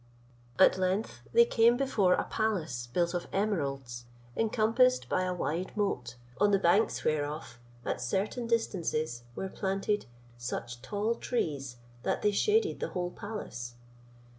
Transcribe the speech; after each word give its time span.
At 0.57 0.79
length 0.79 1.21
they 1.31 1.45
came 1.45 1.77
before 1.77 2.15
a 2.15 2.23
palace 2.23 2.87
built 2.87 3.13
of 3.13 3.27
emeralds, 3.31 4.05
encompassed 4.35 5.07
by 5.07 5.25
a 5.25 5.31
wide 5.35 5.77
moat, 5.77 6.15
on 6.39 6.49
the 6.49 6.57
banks 6.57 7.03
whereof, 7.05 7.59
at 7.85 8.01
certain 8.01 8.47
distances, 8.47 9.21
were 9.35 9.47
planted 9.47 10.07
such 10.39 10.81
tall 10.81 11.13
trees, 11.13 11.77
that 12.01 12.23
they 12.23 12.31
shaded 12.31 12.79
the 12.79 12.87
whole 12.89 13.11
palace. 13.11 13.75